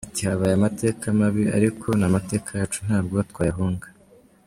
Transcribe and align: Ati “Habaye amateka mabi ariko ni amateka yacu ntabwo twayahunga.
Ati 0.09 0.21
“Habaye 0.29 0.53
amateka 0.55 1.03
mabi 1.19 1.43
ariko 1.57 1.85
ni 1.97 2.03
amateka 2.09 2.49
yacu 2.59 2.79
ntabwo 2.87 3.15
twayahunga. 3.31 3.87